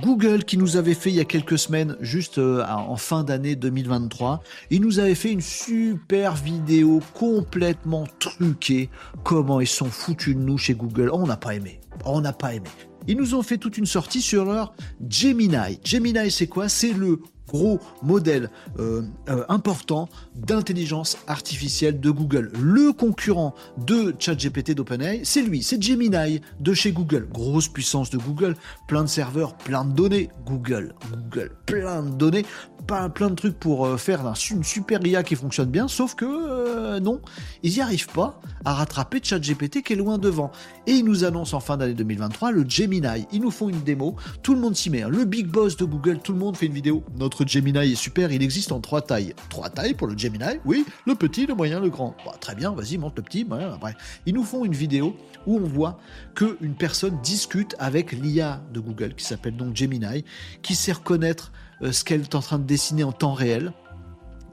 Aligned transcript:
Google 0.00 0.44
qui 0.44 0.56
nous 0.56 0.76
avait 0.76 0.94
fait 0.94 1.10
il 1.10 1.16
y 1.16 1.20
a 1.20 1.24
quelques 1.24 1.58
semaines, 1.58 1.96
juste 2.00 2.38
euh, 2.38 2.64
en 2.66 2.96
fin 2.96 3.24
d'année 3.24 3.56
2023, 3.56 4.42
il 4.70 4.80
nous 4.80 4.98
avait 4.98 5.14
fait 5.14 5.32
une 5.32 5.40
super 5.40 6.34
vidéo 6.34 7.00
complètement 7.14 8.06
truquée. 8.18 8.90
Comment 9.22 9.60
ils 9.60 9.66
sont 9.66 9.90
foutus 9.90 10.34
de 10.34 10.40
nous 10.40 10.58
chez 10.58 10.74
Google. 10.74 11.10
On 11.12 11.26
n'a 11.26 11.36
pas 11.36 11.54
aimé. 11.54 11.80
On 12.04 12.20
n'a 12.20 12.32
pas 12.32 12.54
aimé. 12.54 12.70
Ils 13.06 13.16
nous 13.16 13.34
ont 13.34 13.42
fait 13.42 13.58
toute 13.58 13.78
une 13.78 13.86
sortie 13.86 14.22
sur 14.22 14.44
leur 14.44 14.74
Gemini. 15.08 15.78
Gemini, 15.84 16.30
c'est 16.30 16.46
quoi? 16.46 16.68
C'est 16.68 16.92
le 16.92 17.20
gros 17.48 17.78
modèle 18.02 18.50
euh, 18.78 19.02
euh, 19.28 19.44
important 19.48 20.08
d'intelligence 20.34 21.18
artificielle 21.26 22.00
de 22.00 22.10
Google. 22.10 22.50
Le 22.60 22.92
concurrent 22.92 23.54
de 23.78 24.14
ChatGPT 24.18 24.72
d'OpenAI, 24.72 25.20
c'est 25.24 25.42
lui, 25.42 25.62
c'est 25.62 25.80
Gemini 25.82 26.40
de 26.60 26.74
chez 26.74 26.92
Google. 26.92 27.28
Grosse 27.30 27.68
puissance 27.68 28.10
de 28.10 28.18
Google, 28.18 28.56
plein 28.88 29.02
de 29.02 29.08
serveurs, 29.08 29.56
plein 29.56 29.84
de 29.84 29.92
données. 29.92 30.30
Google, 30.46 30.94
Google, 31.10 31.52
plein 31.66 32.02
de 32.02 32.10
données, 32.10 32.44
pas 32.86 33.08
plein 33.08 33.30
de 33.30 33.34
trucs 33.34 33.58
pour 33.58 33.86
euh, 33.86 33.96
faire 33.96 34.20
une 34.50 34.64
super 34.64 35.04
IA 35.06 35.22
qui 35.22 35.36
fonctionne 35.36 35.70
bien, 35.70 35.88
sauf 35.88 36.14
que 36.14 36.98
non, 36.98 37.20
ils 37.62 37.72
n'y 37.72 37.80
arrivent 37.80 38.08
pas 38.08 38.40
à 38.64 38.74
rattraper 38.74 39.20
ChatGPT 39.22 39.82
qui 39.82 39.92
est 39.92 39.96
loin 39.96 40.18
devant. 40.18 40.50
Et 40.86 40.92
ils 40.92 41.04
nous 41.04 41.24
annoncent 41.24 41.56
en 41.56 41.60
fin 41.60 41.76
d'année 41.76 41.94
2023 41.94 42.52
le 42.52 42.64
Gemini. 42.68 43.26
Ils 43.32 43.40
nous 43.40 43.50
font 43.50 43.68
une 43.68 43.80
démo, 43.80 44.16
tout 44.42 44.54
le 44.54 44.60
monde 44.60 44.76
s'y 44.76 44.90
met. 44.90 45.02
Hein. 45.02 45.08
Le 45.08 45.24
big 45.24 45.46
boss 45.46 45.76
de 45.76 45.84
Google, 45.84 46.18
tout 46.18 46.32
le 46.32 46.38
monde 46.38 46.56
fait 46.56 46.66
une 46.66 46.72
vidéo. 46.72 47.02
Notre 47.18 47.46
Gemini 47.46 47.92
est 47.92 47.94
super, 47.94 48.32
il 48.32 48.42
existe 48.42 48.72
en 48.72 48.80
trois 48.80 49.02
tailles. 49.02 49.34
Trois 49.48 49.70
tailles 49.70 49.94
pour 49.94 50.06
le 50.06 50.16
Gemini, 50.16 50.44
oui, 50.64 50.84
le 51.06 51.14
petit, 51.14 51.46
le 51.46 51.54
moyen, 51.54 51.80
le 51.80 51.90
grand. 51.90 52.16
Bah, 52.24 52.34
très 52.40 52.54
bien, 52.54 52.72
vas-y, 52.72 52.98
monte 52.98 53.16
le 53.16 53.22
petit, 53.22 53.46
après. 53.50 53.94
Ils 54.26 54.34
nous 54.34 54.44
font 54.44 54.64
une 54.64 54.74
vidéo 54.74 55.16
où 55.46 55.56
on 55.56 55.66
voit 55.66 55.98
qu'une 56.34 56.74
personne 56.78 57.18
discute 57.22 57.74
avec 57.78 58.12
l'IA 58.12 58.62
de 58.72 58.80
Google, 58.80 59.14
qui 59.14 59.24
s'appelle 59.24 59.56
donc 59.56 59.76
Gemini, 59.76 60.24
qui 60.62 60.74
sait 60.74 60.92
reconnaître 60.92 61.52
euh, 61.54 61.73
ce 61.82 62.04
qu'elle 62.04 62.22
est 62.22 62.34
en 62.34 62.40
train 62.40 62.58
de 62.58 62.64
dessiner 62.64 63.04
en 63.04 63.12
temps 63.12 63.34
réel, 63.34 63.72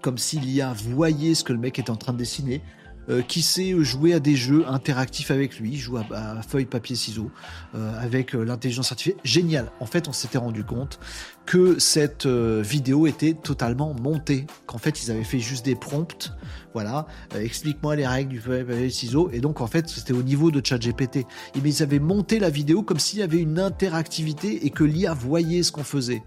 comme 0.02 0.17
si 0.17 0.39
l'IA 0.39 0.73
voyait 0.73 1.36
ce 1.36 1.44
que 1.44 1.53
le 1.53 1.59
mec 1.59 1.80
est 1.80 1.89
en 1.89 1.95
train 1.95 2.13
de 2.13 2.17
dessiner, 2.17 2.61
euh, 3.09 3.21
qui 3.21 3.41
sait 3.41 3.73
jouer 3.83 4.13
à 4.13 4.19
des 4.19 4.35
jeux 4.35 4.63
interactifs 4.67 5.31
avec 5.31 5.59
lui, 5.59 5.75
joue 5.75 5.97
à, 5.97 6.41
feuille, 6.47 6.66
papier, 6.66 6.95
ciseaux, 6.95 7.31
euh, 7.73 7.99
avec 7.99 8.35
euh, 8.35 8.44
l'intelligence 8.44 8.91
artificielle. 8.91 9.19
Génial. 9.23 9.71
En 9.80 9.88
fait, 9.88 10.07
on 10.07 10.13
s'était 10.13 10.38
rendu 10.38 10.63
compte 10.63 10.99
que 11.47 11.79
cette 11.79 12.27
vidéo 12.27 13.07
était 13.07 13.33
totalement 13.33 13.95
montée, 13.95 14.45
qu'en 14.67 14.77
fait, 14.77 15.03
ils 15.03 15.09
avaient 15.09 15.23
fait 15.23 15.39
juste 15.39 15.66
des 15.66 15.75
prompts. 15.75 16.31
Voilà, 16.73 17.07
explique-moi 17.35 17.95
les 17.95 18.05
règles 18.05 18.29
du 18.29 18.39
feuille, 18.39 18.63
papier, 18.63 18.89
ciseaux. 18.91 19.29
Et 19.33 19.41
donc, 19.41 19.59
en 19.59 19.67
fait, 19.67 19.89
c'était 19.89 20.13
au 20.13 20.22
niveau 20.22 20.52
de 20.52 20.61
ChatGPT. 20.63 21.25
Mais 21.61 21.69
ils 21.69 21.83
avaient 21.83 21.99
monté 21.99 22.39
la 22.39 22.52
vidéo 22.52 22.83
comme 22.83 22.99
s'il 22.99 23.19
y 23.19 23.23
avait 23.23 23.39
une 23.39 23.59
interactivité 23.59 24.66
et 24.66 24.69
que 24.69 24.83
l'IA 24.83 25.13
voyait 25.13 25.63
ce 25.63 25.72
qu'on 25.72 25.83
faisait. 25.83 26.23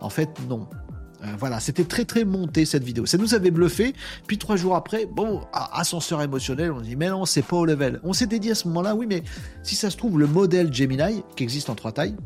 En 0.00 0.10
fait, 0.10 0.28
non. 0.48 0.68
Euh, 1.28 1.36
voilà, 1.38 1.60
c'était 1.60 1.84
très 1.84 2.04
très 2.04 2.24
monté 2.24 2.64
cette 2.64 2.84
vidéo. 2.84 3.06
Ça 3.06 3.18
nous 3.18 3.34
avait 3.34 3.50
bluffé. 3.50 3.94
Puis 4.26 4.38
trois 4.38 4.56
jours 4.56 4.76
après, 4.76 5.06
bon, 5.06 5.42
ascenseur 5.52 6.22
émotionnel, 6.22 6.72
on 6.72 6.80
dit 6.80 6.96
mais 6.96 7.08
non, 7.08 7.24
c'est 7.24 7.42
pas 7.42 7.56
au 7.56 7.64
level. 7.64 8.00
On 8.02 8.12
s'était 8.12 8.38
dit 8.38 8.50
à 8.50 8.54
ce 8.54 8.68
moment-là, 8.68 8.94
oui, 8.94 9.06
mais 9.08 9.22
si 9.62 9.76
ça 9.76 9.90
se 9.90 9.96
trouve, 9.96 10.18
le 10.18 10.26
modèle 10.26 10.72
Gemini, 10.72 11.22
qui 11.36 11.42
existe 11.42 11.70
en 11.70 11.74
trois 11.74 11.92
tailles, 11.92 12.16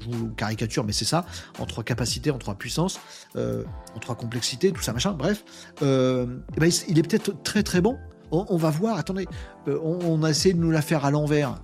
je 0.00 0.16
vous 0.16 0.28
caricature, 0.30 0.84
mais 0.84 0.92
c'est 0.92 1.06
ça, 1.06 1.24
en 1.58 1.64
trois 1.64 1.82
capacités, 1.82 2.30
en 2.30 2.38
trois 2.38 2.54
puissances, 2.54 3.00
euh, 3.36 3.64
en 3.96 3.98
trois 4.00 4.14
complexités, 4.14 4.70
tout 4.70 4.82
ça, 4.82 4.92
machin, 4.92 5.12
bref, 5.12 5.44
euh, 5.82 6.26
eh 6.56 6.60
ben, 6.60 6.70
il 6.88 6.98
est 6.98 7.02
peut-être 7.02 7.42
très 7.42 7.62
très 7.62 7.80
bon. 7.80 7.96
On, 8.30 8.56
va 8.56 8.70
voir, 8.70 8.98
attendez, 8.98 9.28
on, 9.68 10.24
a 10.24 10.30
essayé 10.30 10.54
de 10.54 10.58
nous 10.58 10.72
la 10.72 10.82
faire 10.82 11.04
à 11.04 11.12
l'envers 11.12 11.62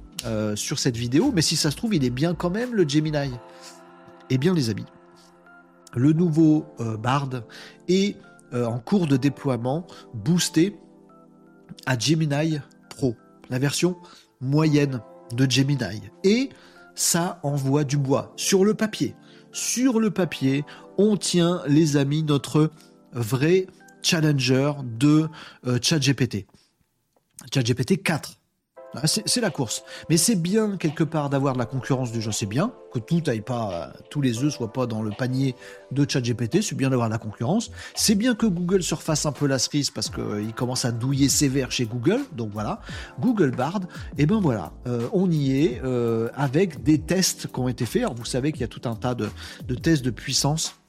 sur 0.54 0.78
cette 0.78 0.96
vidéo, 0.96 1.32
mais 1.34 1.42
si 1.42 1.56
ça 1.56 1.72
se 1.72 1.76
trouve, 1.76 1.96
il 1.96 2.04
est 2.04 2.10
bien 2.10 2.32
quand 2.32 2.50
même 2.50 2.74
le 2.74 2.88
Gemini. 2.88 3.32
Eh 4.28 4.38
bien, 4.38 4.54
les 4.54 4.70
amis, 4.70 4.84
le 5.94 6.12
nouveau 6.12 6.66
euh, 6.80 6.96
Bard 6.96 7.30
est 7.88 8.16
euh, 8.52 8.64
en 8.66 8.78
cours 8.78 9.06
de 9.06 9.16
déploiement 9.16 9.86
boosté 10.14 10.76
à 11.86 11.98
Gemini 11.98 12.58
Pro, 12.88 13.16
la 13.48 13.58
version 13.58 13.96
moyenne 14.40 15.00
de 15.34 15.48
Gemini. 15.48 16.02
Et 16.24 16.50
ça 16.94 17.40
envoie 17.42 17.84
du 17.84 17.96
bois 17.96 18.32
sur 18.36 18.64
le 18.64 18.74
papier. 18.74 19.14
Sur 19.52 20.00
le 20.00 20.10
papier, 20.10 20.64
on 20.98 21.16
tient, 21.16 21.62
les 21.66 21.96
amis, 21.96 22.22
notre 22.22 22.70
vrai 23.12 23.66
challenger 24.02 24.72
de 24.84 25.28
euh, 25.66 25.78
ChatGPT. 25.80 26.46
ChatGPT 27.52 28.02
4 28.02 28.32
ah, 28.34 28.39
c'est 29.04 29.40
la 29.40 29.50
course. 29.50 29.84
Mais 30.08 30.16
c'est 30.16 30.36
bien 30.36 30.76
quelque 30.76 31.04
part 31.04 31.30
d'avoir 31.30 31.54
de 31.54 31.58
la 31.58 31.66
concurrence 31.66 32.12
du 32.12 32.20
jeu. 32.20 32.32
C'est 32.32 32.46
bien 32.46 32.72
que 32.92 32.98
tout 32.98 33.22
aille 33.26 33.40
pas, 33.40 33.92
tous 34.10 34.20
les 34.20 34.42
œufs 34.42 34.52
soient 34.52 34.72
pas 34.72 34.86
dans 34.86 35.02
le 35.02 35.10
panier 35.10 35.54
de 35.92 36.08
ChatGPT. 36.08 36.62
C'est 36.62 36.74
bien 36.74 36.90
d'avoir 36.90 37.08
de 37.08 37.12
la 37.12 37.18
concurrence. 37.18 37.70
C'est 37.94 38.14
bien 38.14 38.34
que 38.34 38.46
Google 38.46 38.82
se 38.82 38.94
refasse 38.94 39.26
un 39.26 39.32
peu 39.32 39.46
la 39.46 39.58
cerise 39.58 39.90
parce 39.90 40.10
qu'il 40.10 40.22
euh, 40.22 40.50
commence 40.56 40.84
à 40.84 40.92
douiller 40.92 41.28
sévère 41.28 41.70
chez 41.70 41.86
Google. 41.86 42.20
Donc 42.32 42.50
voilà, 42.52 42.80
Google 43.20 43.52
Bard. 43.52 43.80
Et 44.18 44.26
ben 44.26 44.40
voilà, 44.40 44.72
euh, 44.86 45.08
on 45.12 45.30
y 45.30 45.64
est 45.64 45.80
euh, 45.84 46.28
avec 46.34 46.82
des 46.82 46.98
tests 46.98 47.46
qui 47.46 47.60
ont 47.60 47.68
été 47.68 47.86
faits. 47.86 48.02
Alors 48.02 48.14
vous 48.14 48.24
savez 48.24 48.52
qu'il 48.52 48.62
y 48.62 48.64
a 48.64 48.68
tout 48.68 48.88
un 48.88 48.96
tas 48.96 49.14
de 49.14 49.30
tests 49.74 50.04
de 50.04 50.10
puissance 50.10 50.79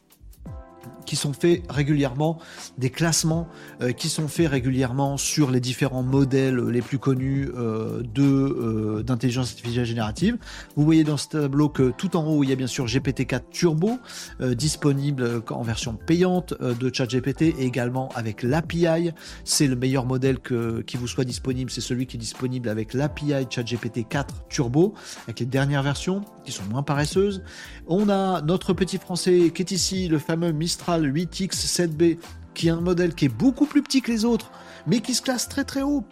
qui 1.06 1.16
sont 1.16 1.34
faits 1.34 1.64
régulièrement, 1.70 2.40
des 2.78 2.90
classements 2.90 3.48
euh, 3.82 3.92
qui 3.92 4.10
sont 4.10 4.28
faits 4.28 4.50
régulièrement 4.50 5.18
sur 5.18 5.52
les 5.52 5.60
différents 5.60 6.04
modèles 6.04 6.58
les 6.58 6.82
plus 6.82 7.00
connus 7.00 7.50
euh, 7.56 8.04
euh, 8.18 9.04
d'intelligence 9.04 9.50
artificielle 9.50 9.86
générative. 9.86 10.38
Vous 10.76 10.84
voyez 10.84 11.04
dans 11.04 11.18
ce 11.18 11.30
tableau 11.30 11.70
que 11.70 11.92
tout 11.92 12.16
en 12.16 12.26
haut, 12.26 12.44
il 12.44 12.50
y 12.50 12.54
a 12.54 12.56
bien 12.56 12.68
sûr 12.68 12.86
GPT-4 12.86 13.42
Turbo 13.52 14.00
disponible 14.40 15.44
en 15.50 15.64
version 15.64 15.94
payante 15.94 16.54
de 16.62 16.94
ChatGPT 16.94 17.42
et 17.42 17.66
également 17.66 18.10
avec 18.16 18.44
l'API. 18.44 19.12
C'est 19.44 19.68
le 19.68 19.76
meilleur 19.76 20.06
modèle 20.06 20.40
que, 20.40 20.82
qui 20.82 20.98
vous 20.98 21.08
soit 21.08 21.24
disponible, 21.24 21.72
c'est 21.72 21.82
celui 21.82 22.08
qui 22.08 22.18
est 22.18 22.20
disponible 22.20 22.70
avec 22.70 22.94
l'API 22.94 23.48
ChatGPT 23.50 24.08
4 24.08 24.48
Turbo, 24.50 24.94
avec 25.26 25.40
les 25.40 25.46
dernières 25.46 25.84
versions 25.84 26.22
qui 26.46 26.52
sont 26.52 26.64
moins 26.70 26.84
paresseuses. 26.84 27.44
On 27.88 28.10
a 28.10 28.42
notre 28.42 28.74
petit 28.74 28.98
français 28.98 29.52
qui 29.54 29.62
est 29.62 29.72
ici, 29.72 30.08
le 30.08 30.20
fameux 30.20 30.52
Mistral 30.52 31.01
8X7B, 31.10 32.18
qui 32.54 32.68
est 32.68 32.72
un 32.72 32.82
modèle 32.82 33.14
qui 33.14 33.26
est 33.26 33.30
beaucoup 33.30 33.66
plus 33.66 33.82
petit 33.82 34.02
que 34.02 34.12
les 34.12 34.26
autres, 34.26 34.52
mais 34.88 35.00
qui 35.00 35.14
se 35.14 35.22
classe 35.22 35.48
très 35.48 35.64
très 35.64 35.82
haut 35.82 36.04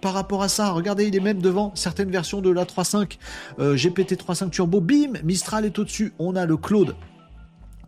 par 0.00 0.14
rapport 0.14 0.42
à 0.42 0.48
ça. 0.48 0.70
Regardez, 0.72 1.06
il 1.06 1.16
est 1.16 1.20
même 1.20 1.40
devant 1.40 1.72
certaines 1.74 2.10
versions 2.10 2.40
de 2.40 2.50
la 2.50 2.64
3.5, 2.64 3.18
euh, 3.58 3.76
GPT 3.76 4.14
3.5 4.14 4.50
Turbo. 4.50 4.80
Bim, 4.80 5.12
Mistral 5.24 5.64
est 5.64 5.78
au-dessus. 5.78 6.12
On 6.18 6.36
a 6.36 6.44
le 6.44 6.56
Claude 6.56 6.94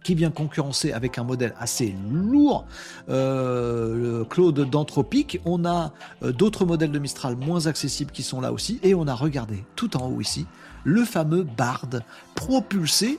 qui 0.04 0.14
vient 0.14 0.30
concurrencer 0.30 0.92
avec 0.92 1.18
un 1.18 1.24
modèle 1.24 1.54
assez 1.58 1.94
lourd, 2.12 2.66
euh, 3.08 4.18
le 4.20 4.24
Claude 4.24 4.68
d'Anthropique. 4.68 5.40
On 5.46 5.64
a 5.64 5.92
euh, 6.22 6.30
d'autres 6.30 6.66
modèles 6.66 6.92
de 6.92 6.98
Mistral 6.98 7.36
moins 7.36 7.66
accessibles 7.66 8.12
qui 8.12 8.22
sont 8.22 8.40
là 8.40 8.52
aussi. 8.52 8.78
Et 8.82 8.94
on 8.94 9.08
a 9.08 9.14
regardé 9.14 9.64
tout 9.76 9.96
en 9.96 10.06
haut 10.08 10.20
ici 10.20 10.46
le 10.84 11.04
fameux 11.04 11.42
Bard 11.42 11.88
propulsé 12.34 13.18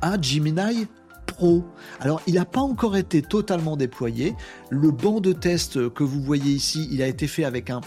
à 0.00 0.20
Gemini 0.20 0.88
Pro. 1.26 1.64
Alors, 2.00 2.20
il 2.26 2.34
n'a 2.34 2.44
pas 2.44 2.60
encore 2.60 2.96
été 2.96 3.22
totalement 3.22 3.76
déployé. 3.76 4.34
Le 4.70 4.90
banc 4.90 5.20
de 5.20 5.32
test 5.32 5.88
que 5.90 6.04
vous 6.04 6.22
voyez 6.22 6.52
ici, 6.52 6.88
il 6.90 7.02
a 7.02 7.06
été 7.06 7.26
fait 7.26 7.44
avec 7.44 7.70
un 7.70 7.80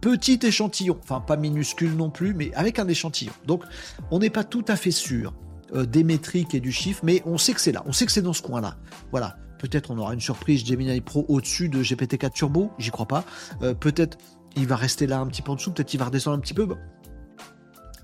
petit 0.00 0.38
échantillon, 0.42 0.98
enfin 1.02 1.20
pas 1.20 1.36
minuscule 1.36 1.96
non 1.96 2.10
plus, 2.10 2.34
mais 2.34 2.52
avec 2.54 2.78
un 2.78 2.86
échantillon. 2.88 3.32
Donc, 3.46 3.64
on 4.10 4.18
n'est 4.18 4.30
pas 4.30 4.44
tout 4.44 4.64
à 4.68 4.76
fait 4.76 4.90
sûr 4.90 5.32
euh, 5.74 5.86
des 5.86 6.04
métriques 6.04 6.54
et 6.54 6.60
du 6.60 6.72
chiffre, 6.72 7.00
mais 7.04 7.22
on 7.24 7.38
sait 7.38 7.54
que 7.54 7.60
c'est 7.60 7.72
là, 7.72 7.82
on 7.86 7.92
sait 7.92 8.04
que 8.04 8.12
c'est 8.12 8.20
dans 8.20 8.34
ce 8.34 8.42
coin-là. 8.42 8.76
Voilà. 9.10 9.38
Peut-être 9.58 9.90
on 9.90 9.96
aura 9.96 10.12
une 10.12 10.20
surprise 10.20 10.62
Gemini 10.66 11.00
Pro 11.00 11.24
au-dessus 11.28 11.70
de 11.70 11.82
GPT-4 11.82 12.32
Turbo, 12.32 12.70
j'y 12.78 12.90
crois 12.90 13.06
pas. 13.06 13.24
Euh, 13.62 13.72
peut-être 13.72 14.18
il 14.56 14.66
va 14.66 14.76
rester 14.76 15.06
là 15.06 15.20
un 15.20 15.26
petit 15.26 15.40
peu 15.40 15.52
en 15.52 15.54
dessous, 15.54 15.72
peut-être 15.72 15.94
il 15.94 15.96
va 15.96 16.04
redescendre 16.04 16.36
un 16.36 16.40
petit 16.40 16.52
peu 16.52 16.66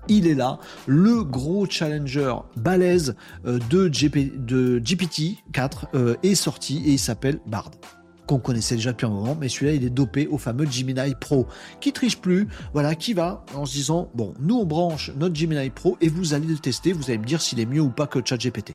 il 0.07 0.27
est 0.27 0.33
là, 0.33 0.59
le 0.87 1.23
gros 1.23 1.65
challenger 1.65 2.35
balèze 2.57 3.15
euh, 3.45 3.59
de, 3.69 3.89
GPT-4 3.89 5.35
euh, 5.93 6.15
est 6.23 6.35
sorti 6.35 6.77
et 6.85 6.91
il 6.91 6.99
s'appelle 6.99 7.39
Bard 7.45 7.71
qu'on 8.27 8.39
connaissait 8.39 8.75
déjà 8.75 8.91
depuis 8.91 9.07
un 9.07 9.09
moment, 9.09 9.35
mais 9.39 9.49
celui-là 9.49 9.73
il 9.73 9.83
est 9.83 9.89
dopé 9.89 10.27
au 10.27 10.37
fameux 10.37 10.65
Gemini 10.65 11.15
Pro, 11.19 11.47
qui 11.81 11.91
triche 11.91 12.17
plus, 12.17 12.47
voilà, 12.71 12.95
qui 12.95 13.13
va 13.13 13.43
en 13.53 13.65
se 13.65 13.73
disant 13.73 14.09
bon, 14.15 14.33
nous 14.39 14.57
on 14.57 14.65
branche 14.65 15.11
notre 15.17 15.35
Gemini 15.35 15.69
Pro 15.69 15.97
et 15.99 16.07
vous 16.07 16.33
allez 16.33 16.47
le 16.47 16.57
tester, 16.57 16.93
vous 16.93 17.09
allez 17.09 17.17
me 17.17 17.25
dire 17.25 17.41
s'il 17.41 17.59
est 17.59 17.65
mieux 17.65 17.81
ou 17.81 17.89
pas 17.89 18.07
que 18.07 18.19
ChatGPT. 18.23 18.69